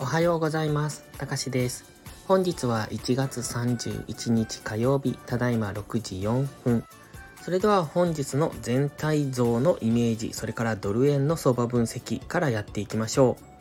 [0.00, 1.04] おはようございます。
[1.18, 1.84] たかしです。
[2.28, 6.84] 本日は1月31日火曜日、ただいま6時4分。
[7.42, 13.54] それでは本日の全体像のイメージ、それからドル円の相場分析からやっていきましょう。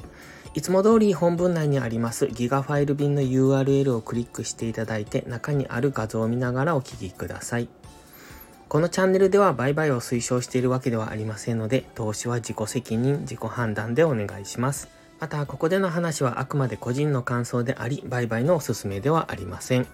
[0.55, 7.67] いつも通り本文内にありますギガファイル便の URL をクリックしていただいて中にある画像を見ながらお聞きください。
[8.73, 14.89] このチャンネルでは売買を推奨しているわけではありませんので、投資は自己責任、自己判断でお願いします。
[15.19, 19.85] また、ここでの話はあくまで個人の感想であり、売買のおすすめではありません。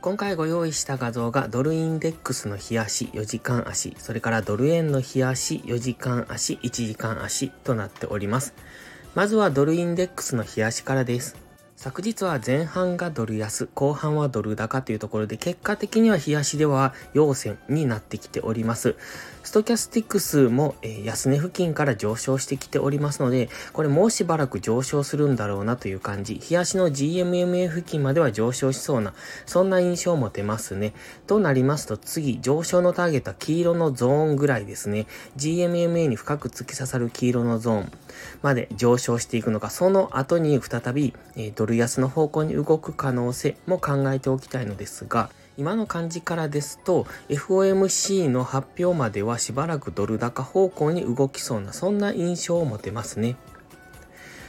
[0.00, 8.54] 今回ご用意した画像がドルインデックスの日足4時間足、それからドル円の日足4時間足、1時間足となっております。
[9.14, 11.43] まずはドルインデックスの日足からです。
[11.84, 18.96] 昨日は前半がドル安、後半はドル高というところで、結果的には日足では陽線になってきております。
[19.42, 26.36] ストキャスティックスも、え安値付近から上昇してきておりますので、これもうしばらく上昇するんだろうなという感じ。
[26.36, 29.12] 日足の GMMA 付近までは上昇しそうな、
[29.44, 30.94] そんな印象を持てますね。
[31.26, 35.06] となりますと次、上昇のターゲットは黄色のゾーンぐらいですね。
[35.36, 37.92] GMMA に深く突き刺さる黄色のゾーン
[38.40, 53.36] まで上昇していくのか、その後に再び、えードル安の方向に動く可能性も考えておきたいのですが、今の感じからですと、FOMC の発表まではしばらくドル高方向に動きそうな、そんな印象を持てますね。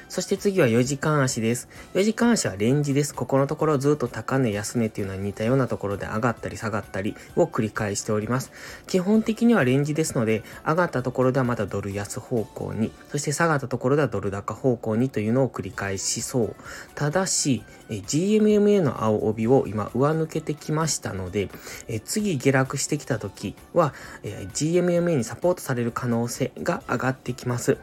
[0.07, 1.67] そして次は4時間足です。
[1.93, 3.13] 4時間足はレンジです。
[3.13, 8.51] ここのところずっと高値安値っていうのは似たようなところで上がったり下がったりを繰り返しております。
[8.87, 16.55] 基本的にはレンジですので、上がったところではまたドル安方向に、そして下がったところではドル高方向にというのを繰り返しそう。
[16.93, 21.49] ただし、GMMA の青帯を今上抜けてきましたので、
[21.87, 27.77] え次下落してきた時は、え GMMA にサポートされる可能性が上がってきます。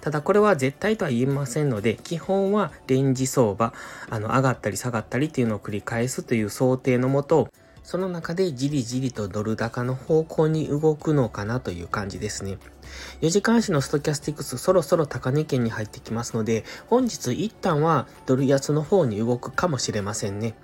[0.00, 3.72] ただこれは絶対とは言えませんので、基本はレンジ相場、
[4.10, 7.48] あの、上がったり下がったりっていうのを繰り返すという想定のもと、
[7.82, 12.58] その中でじりじりとドル高の方向に動くのかなという感じですね。
[13.22, 20.54] 4時間足のストキャスティックスそろそろ高値圏に入ってきますので、本日一旦はドル安の方に動くかもしれませんね。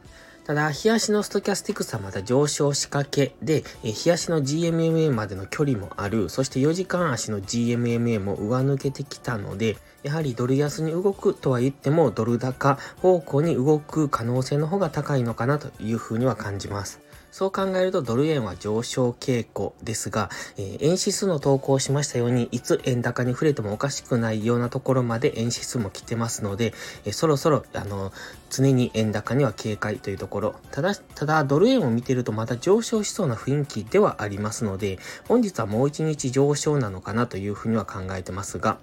[0.44, 17.00] ただ、日足のストキャスティクスはまた上昇仕掛けで、えー日足の GMMA までの距離もある、そして4時間足の GMMA も上抜けてきたので、やはりドル安に動くとは言っても、ドル高方向に動く可能性の方が高いのかなというふうには感じます。
[17.34, 26.72] そう考えるとドル円は上昇傾向ですが、えー円指数の投稿しましたように、いつ円高に触れてもおかしくないようなところまで円指数も来てますので、
[27.05, 28.12] えーそろそろ、あの、
[28.50, 30.55] 常に円高には警戒というところ。
[30.71, 38.78] ただ、ただ、ドル円を見てるとまた上昇しそうな雰囲気ではありますので、本日はもう一日上昇なのかなというふうには考えてますが、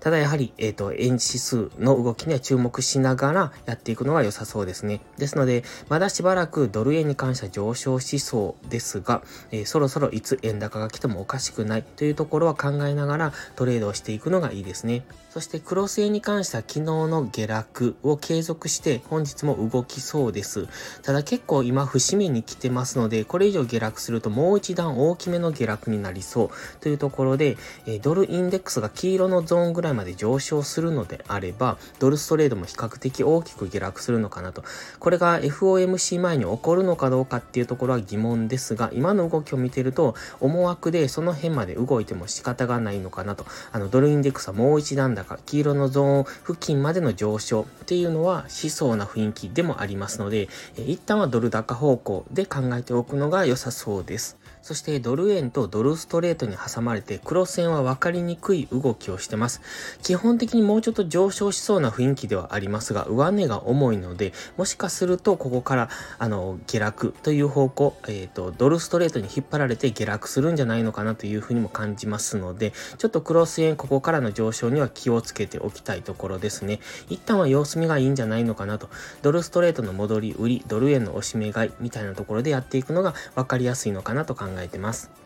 [0.00, 5.00] ただやはり、えっ、と、円指数の動きには注目しながらやっていくのが良さそうですね。
[5.18, 15.04] ですので、まだしばらくドル円に関しては上昇しそうですが、えーそろそろいつ円高が来てもおかしくないというところは考えながらトレードをしていくのがいいですね。
[15.30, 20.66] そしてクロス円に関しては昨日の下落を継続して本日も動きそうです。
[21.02, 27.56] ただ結構今節目に来てますので、これ以上下落するともう一段大きめの下落になりそうというところで、
[27.86, 34.64] えードルインデックスが黄色のゾーンぐらいまで上昇するのであれば、ドルストレードも比較的大きく下落するのかなと。
[34.98, 43.46] これが FOMC 前に起こるのかどうかっていうところは疑問ですが、今の動きを見てると、思惑でその辺まで動いても仕方がないのかなと。
[43.72, 54.36] あの、ドルインデックスはもう一段高、黄色のゾーン付近までの上昇っていうのはしそうな雰囲気でもありますので、え一旦はドル高方向で考えておくのが良さそうです。
[54.62, 59.60] そしてドル円とドルストレートに挟まれてクロス円は分かりにくい動きをしてます。
[60.02, 65.88] 基本的にもうちょっと上昇しそうな雰囲気ではありますが、上値が重いので、もしかするとここから
[66.18, 76.80] あの下落という方向、えっ、と、ドルストレートに引っ張られて下落するんじゃないのかなというふうにも感じますので、ちょっとクロス円ここからの上昇には気をつけておきたいところですね。
[77.08, 78.88] 一旦は様子見がいいんじゃないのかなと。
[79.22, 85.19] ドルストレートの戻り売り、ドル円の押し目買いみたいなところでやっていくのが分かりやすいのかなと考考えてます。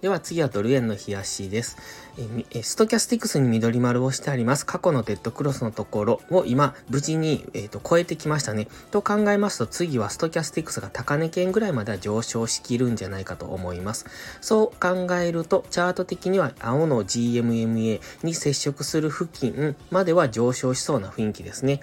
[0.00, 1.76] では次はドル円の冷やしです。
[2.62, 4.64] ストキャスティクスに緑丸をしてあります。
[4.64, 8.68] 過去のデッドクロスのところを今、無事に、えーと超えてきましたね。
[8.92, 14.06] と考えますと、次はストキャスティクスが高値圏ぐらいまでは上昇しきるんじゃないかと思います。
[14.40, 21.80] そう考えると、チャート的には青の GMMA に接触する付近までは上昇しそうな雰囲気ですね。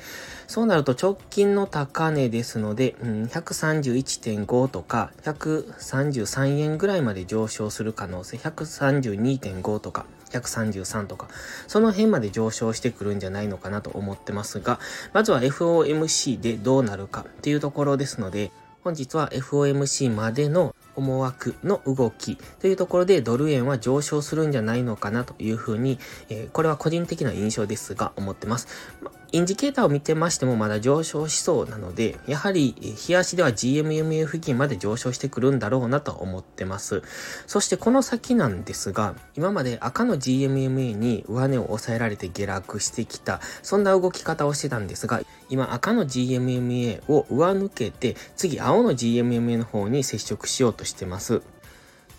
[0.47, 11.27] そうなると直近の高値ですので、うん、131.5とか133円ぐらいまで上昇する可可能性、132.5とか、133とか、
[11.67, 14.79] その辺まで上昇してくるんじゃないのかなと思ってますが、
[15.13, 18.51] まずは FOMC でどうなるかっていうところですので、
[18.83, 25.97] 本日は FOMC までの思惑の動きというところでドル円は上昇するんじゃないのかなというふうに、
[26.29, 28.67] えー、これは個人的な印象ですが思ってます。
[29.01, 37.03] まインジケーターを見てましてもまだ上昇しそうなので、やはり、日足では GMMA 付近まで上昇してくるんだろうなと思ってます。
[37.47, 51.41] そしてこの先なんですが、今まで赤の GMMA に上値を抑えられて下落してきた、そんな動き方をしてたんですが、今赤の GMMA を上抜けて、次青の GMMA の方に接触しようとしてます。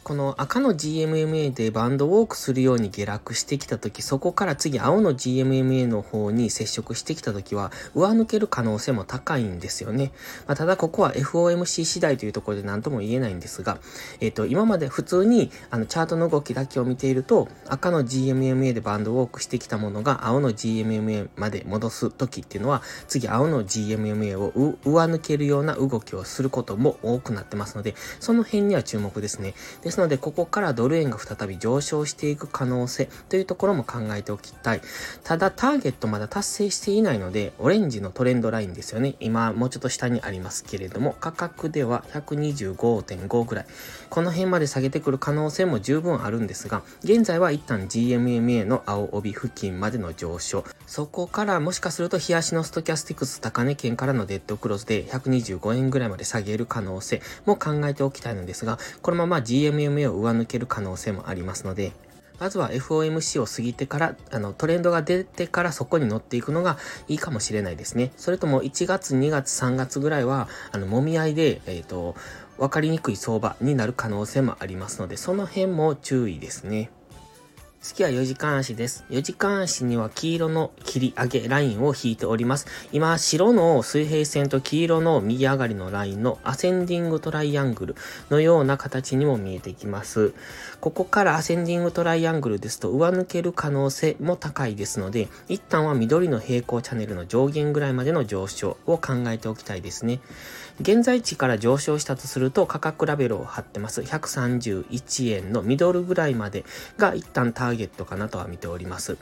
[0.07, 10.13] この赤の GMMA でバンドウォークするように下落してきたとき、そこから次青の GMMA の方に接触してきたときは、上抜ける可能性も高いんですよね。
[10.47, 13.79] まあ、ただここは FOMC 次第というところで何とも言えないんですが、
[14.21, 24.53] えっ、ー、と、今まで普通にあのチャートの動きだけを見ていると、赤の GMMA でバンドウォークしてきたものが青の GMMA まで戻すときっていうのは、次青の GMMA を
[24.85, 29.55] 上抜けるような動きをすることも多くなってますので、その辺には注目ですね。
[29.83, 34.83] でですので、ここからドル円が再び上昇していく可能性というところも考えておきたい。
[35.25, 39.15] ただ、ターゲットまだ達成していないので、オレンジのトレンドラインですよね。
[39.21, 43.67] 今、もうちょっと下にありますけれども、価格では125.5ぐらい。
[44.11, 50.65] この辺まで下げてくる可能性も十分あるんですが、現在は一旦 GMMA の青帯付近までの上昇。
[50.87, 61.93] そこからもしかすると、日足のストキャスティクス高値圏からのデッドクロスで125円ぐらいまで下げる可能性も考えておきたいのですが、このまま GMMA 夢を上抜ける可能性もありますので、
[62.39, 66.77] まずは FOMC を過ぎてから、あの、トレンドが出てからそこに乗っていくのが
[67.09, 68.13] いいかもしれないですね。
[68.17, 72.15] それとも1月、2月、3月ぐらいは、あの、揉み合いで、えっ、ー、と、
[72.59, 76.91] わかりにくい相場になる可能性もありますので、その辺も注意ですね。
[77.81, 79.05] 次は4時間足です。
[79.11, 82.67] 4時間足には黄色の切り上げラインを引いております。
[82.91, 87.97] 今、白の水平線と黄色の右上がりのラインのアセンディングトライアングル
[88.31, 90.33] のような形にも見えてきます。
[90.81, 100.21] ここからアセンディングトライアングルですと上抜ける可能性も高いですので、一旦は緑の平行チャンネルの上限ぐらいまでの上昇を考えておきたいですね。
[100.81, 104.03] 現在地から上昇したとすると価格ラベルを貼ってます。
[104.03, 106.65] 131円のミドルぐらいまで
[106.99, 109.17] が一旦タターゲットかなとは見ております。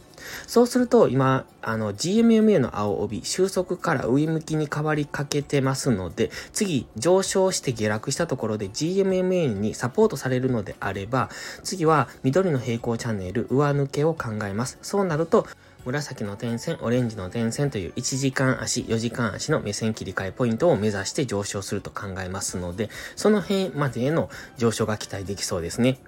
[0.46, 11.31] そうすると今、あの GMMA の青帯、収束から上向きに変わりかけてますので、次上昇して下落したところで GMMA にサポートされるのであれば、
[11.62, 14.79] 次は緑の平行チャンネル上抜けを考えます。
[14.82, 15.46] そうなると、
[15.85, 25.99] 紫の点線、オレンジの点線という1時間足、4時間足の目線切り替えポイントを目指して上昇すると考えますので、その辺までへの上昇が期待できそうですね。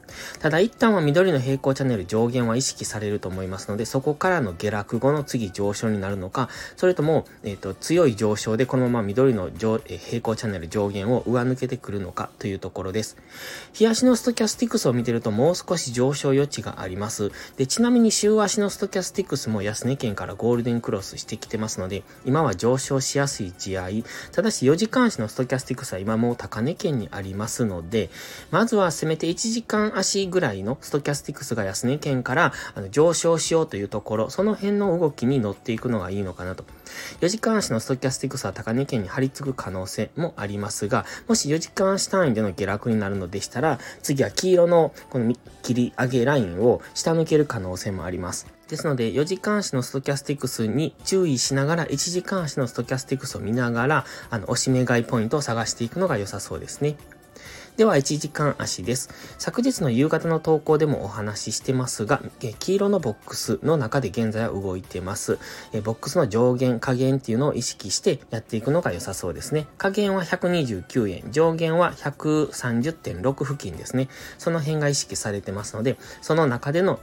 [0.41, 13.19] ただ一旦は緑の平行チャンネル上限は意識されると思いますので、そこからの下落後の次上昇になるのか、それとも、えっ、ー、と、強い上昇でこのまま緑の上、え平行チャンネル上限を上抜けてくるのかというところです。
[13.75, 17.31] 日足のストキャスティクスを見てるともう少し上昇余地があります。
[17.59, 24.05] で、ちなみに週足のストキャスティクスも安値圏からゴールデンクロスしてきてますので、今は上昇しやすい地合い。
[24.33, 28.11] ただし4時間足のストキャスティクスは今もう高値圏にありますので、
[28.51, 36.65] まずはせめて1時間足ぐらいのストキャスティクスが安値圏からあの上昇しようというところ、その辺の動きに乗っていくのがいいのかなと。
[37.21, 48.56] 4時間足のストキャスティクスは高値圏に張り付く可能性もありますが、もし4時間足単位での下落になるのでしたら、次は黄色のこの切り上げラインを下抜ける可能性もあります。
[48.69, 56.97] ですので、4時間足のストキャスティクスに注意しながら、1時間足のストキャスティクスを見ながら、あの、おしめ買いポイントを探していくのが良さそうですね。
[57.77, 59.11] では、1時間足です。
[59.37, 62.23] 昨日の夕方の投稿でもお話ししてますが、
[62.59, 65.39] 黄色のボックスの中で現在は動いてます。
[65.85, 69.67] ボックスの上限、下限っていうのを意識してやっていくのが良さそうですね。
[69.77, 74.09] 下限は129円、上限は130.6付近ですね。
[74.39, 76.99] その辺が意識されてますので、その中での、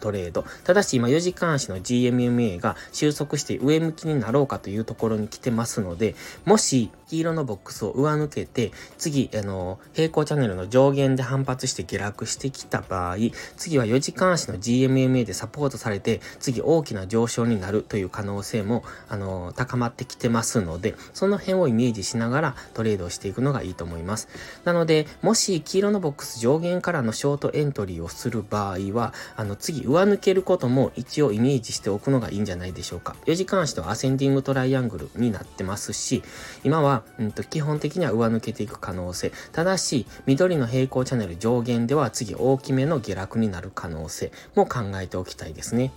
[0.00, 0.46] トレード。
[0.64, 6.14] ただし今4時間足の GMMA が収束して上向きになろうかというところに来てますので、
[6.46, 13.16] もし黄色のボックスを上抜けて、次、あの、平行チャンネルの上限で反発して下落してきた場合、
[13.56, 24.28] 次は4時間足の GMMA でサポートされて、次大きな上昇になるという可能性も、あの、高まってきてますので、その辺をイメージしながらトレードをしていくのがいいと思います。
[24.64, 33.14] なので、もし黄色のボックス上限からのショートエントリーをする場合は、あの、次上抜けることも一応イメージしておくのがいいんじゃないでしょうか。
[33.26, 36.24] 4時間足とアセンディングトライアングルになってますし、
[36.64, 39.32] 今はうんと、基本的には上抜けていく可能性。
[39.52, 45.92] ただし、緑の平行チャンネル上限では次大きめの下落になる可能性も考えておきたいですね。